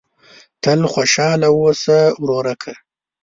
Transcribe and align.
تل 0.63 0.81
خوشاله 0.93 1.47
اوسه 1.55 1.99
ورورکه! 2.21 2.73